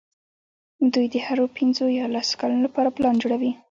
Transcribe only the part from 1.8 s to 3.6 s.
یا لسو کلونو لپاره پلان جوړوي.